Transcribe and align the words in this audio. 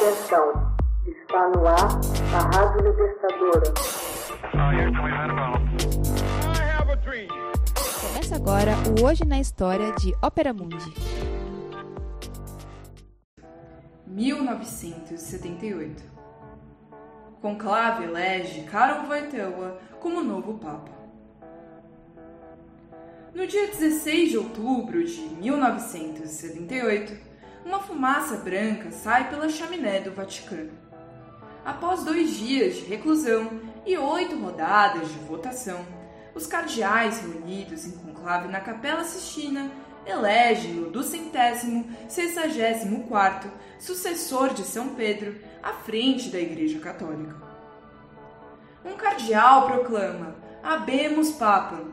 Atenção, 0.00 0.76
está 1.08 1.48
no 1.48 1.66
ar 1.66 1.88
a 2.32 2.38
Rádio 2.56 2.82
Libertadora. 2.88 3.74
Começa 8.00 8.36
agora 8.36 8.76
o 8.96 9.04
Hoje 9.04 9.24
na 9.26 9.40
História 9.40 9.90
de 9.94 10.14
Ópera 10.22 10.54
Mundi. 10.54 10.94
1978 14.06 16.04
Conclave 17.42 18.04
elege 18.04 18.62
Karol 18.70 19.08
Wojtyła 19.08 19.80
como 19.98 20.22
novo 20.22 20.60
Papa. 20.60 20.92
No 23.34 23.44
dia 23.48 23.66
16 23.66 24.30
de 24.30 24.38
outubro 24.38 25.04
de 25.04 25.22
1978, 25.40 27.28
uma 27.68 27.80
fumaça 27.80 28.38
branca 28.38 28.90
sai 28.90 29.28
pela 29.28 29.50
chaminé 29.50 30.00
do 30.00 30.10
Vaticano. 30.10 30.70
Após 31.66 32.02
dois 32.02 32.30
dias 32.30 32.76
de 32.76 32.86
reclusão 32.86 33.60
e 33.84 33.96
oito 33.98 34.40
rodadas 34.40 35.06
de 35.08 35.18
votação, 35.18 35.84
os 36.34 36.46
cardeais 36.46 37.20
reunidos 37.20 37.84
em 37.86 37.90
conclave 37.90 38.48
na 38.48 38.58
Capela 38.58 39.04
Sistina 39.04 39.70
elegem 40.06 40.82
o 40.82 40.90
duzentésimo 40.90 41.90
sexagésimo 42.08 43.06
quarto 43.06 43.50
sucessor 43.78 44.54
de 44.54 44.62
São 44.62 44.94
Pedro 44.94 45.38
à 45.62 45.74
frente 45.74 46.30
da 46.30 46.40
Igreja 46.40 46.78
Católica. 46.78 47.36
Um 48.82 48.96
cardeal 48.96 49.66
proclama 49.66 50.36
Habemus 50.62 51.32
Papam 51.32 51.88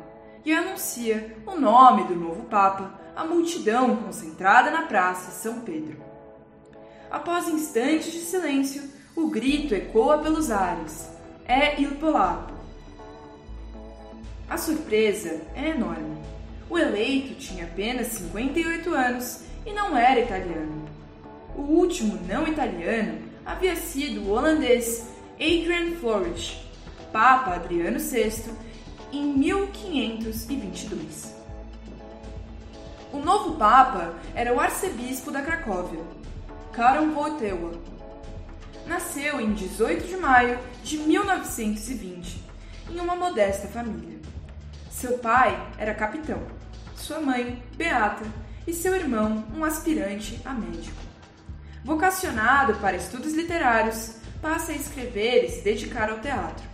e 0.45 0.53
anuncia 0.53 1.35
o 1.45 1.59
nome 1.59 2.05
do 2.05 2.15
novo 2.15 2.43
Papa 2.43 3.04
a 3.15 3.23
multidão 3.23 3.95
concentrada 3.95 4.69
na 4.69 4.83
Praça 4.83 5.31
São 5.31 5.61
Pedro. 5.61 5.97
Após 7.09 7.47
instantes 7.47 8.11
de 8.11 8.19
silêncio, 8.19 8.83
o 9.15 9.29
grito 9.29 9.73
ecoa 9.73 10.17
pelos 10.17 10.51
ares: 10.51 11.09
É 11.45 11.79
il 11.79 11.95
polaco. 11.95 12.53
A 14.49 14.57
surpresa 14.57 15.41
é 15.55 15.69
enorme. 15.69 16.17
O 16.69 16.77
eleito 16.77 17.35
tinha 17.35 17.65
apenas 17.65 18.07
58 18.07 18.93
anos 18.93 19.41
e 19.65 19.71
não 19.71 19.97
era 19.97 20.19
italiano. 20.19 20.83
O 21.55 21.61
último 21.61 22.19
não 22.27 22.47
italiano 22.47 23.19
havia 23.45 23.75
sido 23.75 24.21
o 24.21 24.31
holandês 24.31 25.07
Adrian 25.35 25.95
Flourish, 25.99 26.59
Papa 27.13 27.53
Adriano 27.53 27.99
VI, 27.99 28.51
em 29.13 29.25
1522. 29.37 31.44
O 33.15 33.19
novo 33.23 33.53
Papa 33.53 34.13
era 34.35 34.53
o 34.53 34.59
arcebispo 34.59 35.31
da 35.31 35.41
Cracóvia, 35.41 36.01
Karol 36.73 37.13
Wojtyła. 37.13 37.71
Nasceu 38.85 39.39
em 39.39 39.53
18 39.53 40.05
de 40.05 40.17
maio 40.17 40.59
de 40.83 40.97
1920, 40.97 42.43
em 42.91 42.99
uma 42.99 43.15
modesta 43.15 43.69
família. 43.69 44.19
Seu 44.91 45.17
pai 45.19 45.65
era 45.77 45.95
capitão, 45.95 46.41
sua 46.93 47.21
mãe, 47.21 47.63
Beata, 47.77 48.25
e 48.67 48.73
seu 48.73 48.93
irmão, 48.93 49.45
um 49.55 49.63
aspirante 49.63 50.41
a 50.43 50.53
médico. 50.53 51.01
Vocacionado 51.85 52.75
para 52.81 52.97
estudos 52.97 53.33
literários, 53.33 54.17
passa 54.41 54.73
a 54.73 54.75
escrever 54.75 55.45
e 55.45 55.51
se 55.51 55.61
dedicar 55.63 56.09
ao 56.09 56.19
teatro. 56.19 56.67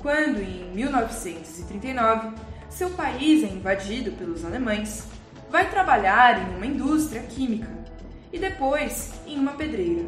Quando, 0.00 0.40
em 0.40 0.72
1939, 0.72 2.34
seu 2.70 2.88
país 2.90 3.44
é 3.44 3.48
invadido 3.48 4.12
pelos 4.12 4.42
alemães, 4.42 5.17
vai 5.50 5.70
trabalhar 5.70 6.42
em 6.42 6.56
uma 6.56 6.66
indústria 6.66 7.22
química 7.22 7.68
e 8.32 8.38
depois 8.38 9.12
em 9.26 9.38
uma 9.38 9.52
pedreira. 9.52 10.06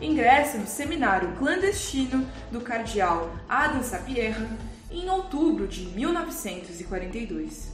Ingressa 0.00 0.58
no 0.58 0.66
seminário 0.66 1.32
clandestino 1.36 2.26
do 2.50 2.60
cardeal 2.60 3.30
Adam 3.48 3.82
Sapieha 3.82 4.48
em 4.90 5.08
outubro 5.08 5.68
de 5.68 5.86
1942. 5.86 7.72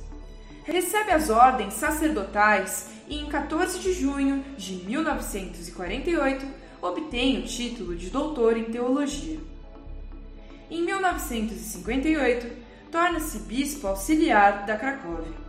Recebe 0.65 1.13
as 1.13 1.31
ordens 1.31 1.75
sacerdotais 1.75 2.91
e 3.09 3.17
em 3.17 3.27
14 3.27 3.79
de 3.79 3.95
junho 3.95 4.45
de 4.57 4.75
1948 4.85 6.47
obtém 6.83 7.39
o 7.39 7.45
título 7.45 7.97
de 7.97 8.11
doutor 8.11 8.57
em 8.57 8.65
teologia. 8.65 9.39
Em 10.71 10.83
1958, 10.83 12.47
torna-se 12.93 13.39
bispo 13.41 13.87
auxiliar 13.87 14.67
da 14.67 14.77
Cracóvia 14.77 15.48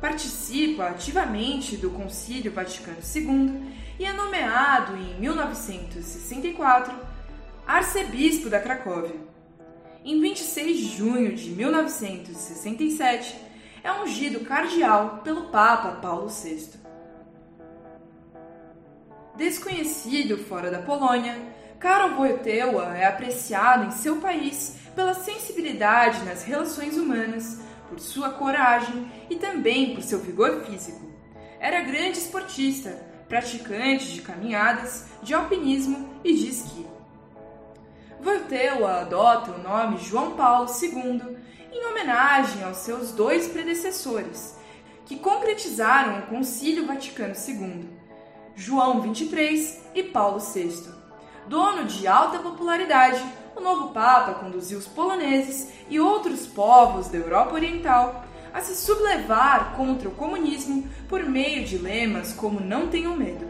participa 0.00 0.86
ativamente 0.86 1.76
do 1.76 1.90
Concílio 1.90 2.50
Vaticano 2.50 2.98
II 3.14 3.74
e 3.98 4.04
é 4.04 4.12
nomeado 4.12 4.96
em 4.96 5.20
1964 5.20 6.94
arcebispo 7.66 8.48
da 8.48 8.58
Cracóvia. 8.58 9.14
Em 10.02 10.20
26 10.20 10.78
de 10.78 10.96
junho 10.96 11.36
de 11.36 11.50
1967, 11.50 13.36
é 13.84 13.92
ungido 13.92 14.40
cardeal 14.40 15.20
pelo 15.22 15.50
Papa 15.50 15.92
Paulo 16.00 16.28
VI. 16.28 16.80
Desconhecido 19.36 20.38
fora 20.38 20.70
da 20.70 20.80
Polônia, 20.80 21.38
Karol 21.78 22.16
Wojtyła 22.16 22.96
é 22.96 23.06
apreciado 23.06 23.86
em 23.86 23.90
seu 23.90 24.16
país 24.16 24.76
pela 24.94 25.14
sensibilidade 25.14 26.24
nas 26.24 26.42
relações 26.44 26.96
humanas 26.96 27.60
por 27.90 27.98
sua 28.00 28.30
coragem 28.30 29.10
e 29.28 29.34
também 29.34 29.94
por 29.94 30.02
seu 30.02 30.20
vigor 30.20 30.64
físico. 30.64 31.10
Era 31.58 31.82
grande 31.82 32.18
esportista, 32.18 32.90
praticante 33.28 34.12
de 34.12 34.22
caminhadas, 34.22 35.06
de 35.22 35.34
alpinismo 35.34 36.08
e 36.24 36.32
de 36.32 36.48
esqui. 36.48 36.86
Volteuva 38.20 39.00
adota 39.00 39.50
o 39.50 39.62
nome 39.62 39.98
João 39.98 40.36
Paulo 40.36 40.70
II 40.70 41.36
em 41.72 41.86
homenagem 41.86 42.62
aos 42.62 42.78
seus 42.78 43.12
dois 43.12 43.48
predecessores, 43.48 44.56
que 45.06 45.16
concretizaram 45.16 46.20
o 46.20 46.26
Concílio 46.26 46.86
Vaticano 46.86 47.34
II, 47.34 47.88
João 48.54 49.02
XXIII 49.02 49.80
e 49.94 50.02
Paulo 50.02 50.38
VI. 50.38 50.88
Dono 51.48 51.84
de 51.84 52.06
alta 52.06 52.38
popularidade, 52.38 53.24
o 53.60 53.62
novo 53.62 53.88
Papa 53.88 54.32
conduziu 54.34 54.78
os 54.78 54.86
poloneses 54.86 55.70
e 55.88 56.00
outros 56.00 56.46
povos 56.46 57.08
da 57.08 57.18
Europa 57.18 57.54
Oriental 57.54 58.24
a 58.52 58.60
se 58.62 58.74
sublevar 58.74 59.74
contra 59.76 60.08
o 60.08 60.14
comunismo 60.14 60.88
por 61.08 61.22
meio 61.22 61.64
de 61.64 61.76
lemas 61.76 62.32
como 62.32 62.58
Não 62.58 62.88
tenham 62.88 63.14
medo. 63.14 63.46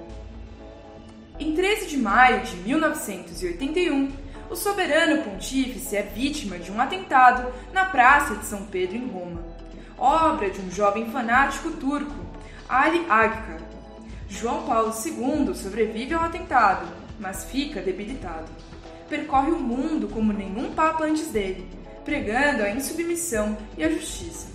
Em 1.38 1.54
13 1.54 1.86
de 1.86 1.96
maio 1.96 2.42
de 2.42 2.56
1981, 2.56 4.12
o 4.50 4.56
soberano 4.56 5.22
pontífice 5.22 5.96
é 5.96 6.02
vítima 6.02 6.58
de 6.58 6.72
um 6.72 6.80
atentado 6.80 7.50
na 7.72 7.84
Praça 7.84 8.34
de 8.34 8.44
São 8.44 8.66
Pedro, 8.66 8.96
em 8.96 9.08
Roma, 9.08 9.40
obra 9.96 10.50
de 10.50 10.60
um 10.60 10.70
jovem 10.70 11.10
fanático 11.10 11.70
turco, 11.70 12.12
Ali 12.68 13.06
Agkar. 13.08 13.60
João 14.28 14.64
Paulo 14.64 14.92
II 14.92 15.54
sobrevive 15.54 16.14
ao 16.14 16.24
atentado, 16.24 16.86
mas 17.18 17.44
fica 17.44 17.80
debilitado 17.80 18.50
percorre 19.10 19.50
o 19.50 19.58
mundo 19.58 20.08
como 20.08 20.32
nenhum 20.32 20.72
papa 20.72 21.04
antes 21.04 21.26
dele, 21.26 21.68
pregando 22.04 22.62
a 22.62 22.70
insubmissão 22.70 23.58
e 23.76 23.82
a 23.82 23.90
justiça. 23.90 24.46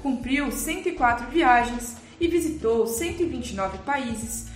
Cumpriu 0.00 0.52
104 0.52 1.26
viagens 1.26 1.96
e 2.20 2.28
visitou 2.28 2.86
129 2.86 3.78
países 3.78 4.46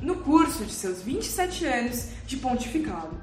no 0.00 0.16
curso 0.16 0.64
de 0.64 0.72
seus 0.72 1.02
27 1.02 1.66
anos 1.66 2.08
de 2.26 2.38
pontificado. 2.38 3.20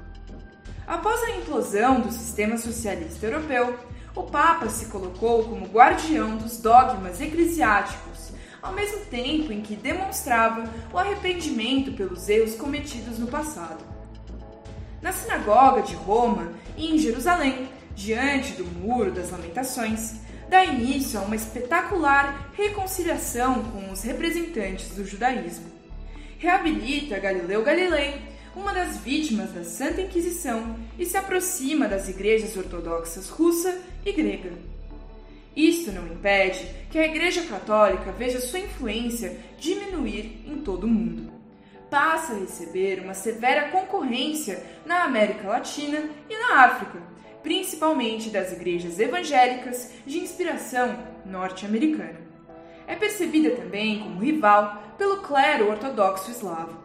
Após 0.86 1.20
a 1.24 1.36
implosão 1.36 2.00
do 2.00 2.12
sistema 2.12 2.56
socialista 2.56 3.26
europeu, 3.26 3.76
o 4.14 4.22
Papa 4.22 4.68
se 4.68 4.86
colocou 4.86 5.44
como 5.44 5.66
guardião 5.66 6.36
dos 6.36 6.58
dogmas 6.58 7.20
eclesiásticos, 7.20 8.30
ao 8.62 8.72
mesmo 8.72 9.04
tempo 9.06 9.52
em 9.52 9.62
que 9.62 9.74
demonstrava 9.74 10.64
o 10.92 10.98
arrependimento 10.98 11.92
pelos 11.92 12.28
erros 12.28 12.54
cometidos 12.54 13.18
no 13.18 13.26
passado 13.26 13.95
na 15.06 15.12
sinagoga 15.12 15.82
de 15.82 15.94
Roma 15.94 16.52
e 16.76 16.92
em 16.92 16.98
Jerusalém, 16.98 17.68
diante 17.94 18.54
do 18.54 18.64
Muro 18.64 19.12
das 19.12 19.30
Lamentações, 19.30 20.16
dá 20.48 20.64
início 20.64 21.20
a 21.20 21.22
uma 21.22 21.36
espetacular 21.36 22.50
reconciliação 22.54 23.62
com 23.70 23.92
os 23.92 24.02
representantes 24.02 24.96
do 24.96 25.06
judaísmo. 25.06 25.66
Reabilita 26.40 27.20
Galileu 27.20 27.62
Galilei, 27.62 28.20
uma 28.56 28.74
das 28.74 28.96
vítimas 28.96 29.52
da 29.52 29.62
Santa 29.62 30.00
Inquisição, 30.00 30.74
e 30.98 31.06
se 31.06 31.16
aproxima 31.16 31.86
das 31.86 32.08
igrejas 32.08 32.56
ortodoxas 32.56 33.28
russa 33.28 33.78
e 34.04 34.10
grega. 34.10 34.54
Isto 35.54 35.92
não 35.92 36.04
impede 36.08 36.66
que 36.90 36.98
a 36.98 37.06
Igreja 37.06 37.42
Católica 37.42 38.10
veja 38.10 38.40
sua 38.40 38.58
influência 38.58 39.36
diminuir 39.56 40.42
em 40.48 40.56
todo 40.56 40.82
o 40.82 40.88
mundo 40.88 41.36
passa 41.90 42.32
a 42.32 42.38
receber 42.38 43.00
uma 43.00 43.14
severa 43.14 43.68
concorrência 43.68 44.62
na 44.84 45.04
América 45.04 45.48
Latina 45.48 46.08
e 46.28 46.38
na 46.38 46.64
África, 46.64 47.00
principalmente 47.42 48.30
das 48.30 48.52
igrejas 48.52 48.98
evangélicas 48.98 49.92
de 50.04 50.18
inspiração 50.18 50.98
norte-americana. 51.24 52.20
É 52.86 52.96
percebida 52.96 53.50
também 53.56 54.00
como 54.00 54.20
rival 54.20 54.94
pelo 54.98 55.22
clero 55.22 55.70
ortodoxo 55.70 56.30
eslavo. 56.30 56.84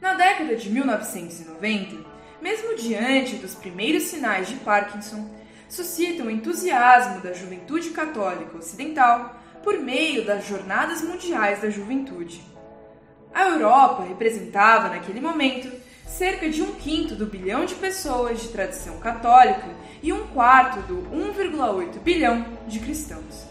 Na 0.00 0.14
década 0.14 0.56
de 0.56 0.70
1990, 0.70 2.04
mesmo 2.40 2.74
diante 2.74 3.36
dos 3.36 3.54
primeiros 3.54 4.04
sinais 4.04 4.48
de 4.48 4.56
Parkinson, 4.56 5.30
suscitam 5.68 6.26
o 6.26 6.30
entusiasmo 6.30 7.20
da 7.20 7.32
juventude 7.32 7.90
católica 7.90 8.58
ocidental 8.58 9.36
por 9.62 9.78
meio 9.78 10.24
das 10.24 10.46
Jornadas 10.46 11.02
Mundiais 11.02 11.62
da 11.62 11.70
Juventude. 11.70 12.51
A 13.34 13.48
Europa 13.48 14.02
representava, 14.02 14.88
naquele 14.88 15.20
momento, 15.20 15.70
cerca 16.06 16.48
de 16.48 16.62
um 16.62 16.74
quinto 16.74 17.14
do 17.14 17.26
bilhão 17.26 17.64
de 17.64 17.74
pessoas 17.74 18.40
de 18.40 18.48
tradição 18.48 18.98
católica 18.98 19.68
e 20.02 20.12
um 20.12 20.26
quarto 20.28 20.80
do 20.82 21.02
1,8 21.10 21.98
bilhão 22.00 22.44
de 22.66 22.78
cristãos. 22.78 23.46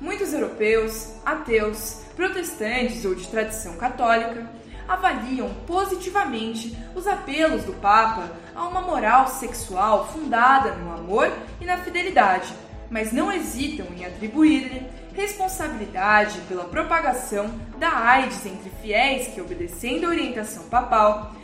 Muitos 0.00 0.32
europeus, 0.32 1.14
ateus, 1.26 2.00
protestantes 2.16 3.04
ou 3.04 3.14
de 3.14 3.26
tradição 3.28 3.76
católica 3.76 4.48
avaliam 4.88 5.52
positivamente 5.66 6.76
os 6.94 7.06
apelos 7.06 7.64
do 7.64 7.74
Papa 7.74 8.30
a 8.54 8.66
uma 8.66 8.80
moral 8.80 9.28
sexual 9.28 10.08
fundada 10.08 10.72
no 10.72 10.92
amor 10.92 11.30
e 11.60 11.64
na 11.66 11.76
fidelidade, 11.76 12.52
mas 12.90 13.12
não 13.12 13.32
hesitam 13.32 13.86
em 13.96 14.04
atribuir-lhe 14.04 14.86
responsabilidade 15.14 16.40
pela 16.48 16.64
propagação 16.64 17.50
da 17.78 17.90
AIDS 17.90 18.44
entre 18.44 18.70
fiéis 18.82 19.28
que, 19.28 19.40
obedecendo 19.40 20.06
a 20.06 20.10
orientação 20.10 20.64
papal, 20.64 21.34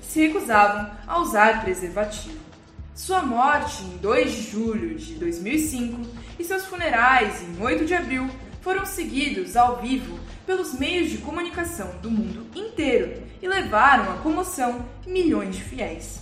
se 0.00 0.26
recusavam 0.26 0.90
a 1.06 1.18
usar 1.18 1.62
preservativo. 1.62 2.46
Sua 2.94 3.22
morte 3.22 3.82
em 3.82 3.98
2 3.98 4.32
de 4.32 4.42
julho 4.50 4.94
de 4.94 5.14
2005 5.16 6.00
e 6.38 6.44
seus 6.44 6.64
funerais 6.64 7.42
em 7.42 7.62
8 7.62 7.84
de 7.84 7.94
abril 7.94 8.30
foram 8.62 8.86
seguidos 8.86 9.56
ao 9.56 9.76
vivo 9.76 10.18
pelos 10.46 10.72
meios 10.78 11.10
de 11.10 11.18
comunicação 11.18 11.90
do 12.00 12.10
mundo 12.10 12.46
inteiro 12.54 13.22
e 13.42 13.46
levaram 13.46 14.10
à 14.12 14.16
comoção 14.18 14.84
milhões 15.06 15.56
de 15.56 15.62
fiéis. 15.62 16.20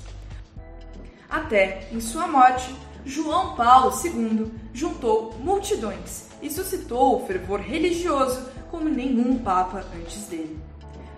Até 1.28 1.88
em 1.92 2.00
sua 2.00 2.26
morte, 2.26 2.74
João 3.06 3.54
Paulo 3.54 3.92
II 4.02 4.50
juntou 4.72 5.34
multidões 5.38 6.26
e 6.40 6.50
suscitou 6.50 7.16
o 7.16 7.26
fervor 7.26 7.60
religioso 7.60 8.48
como 8.70 8.88
nenhum 8.88 9.38
papa 9.38 9.84
antes 10.00 10.22
dele. 10.26 10.58